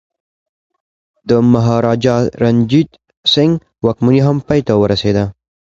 [1.29, 2.89] د مهاراجا رنجیت
[3.33, 3.53] سنګ
[3.85, 5.23] واکمني هم پای ته ورسیده.